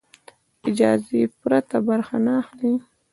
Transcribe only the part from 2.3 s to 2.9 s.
اخلي.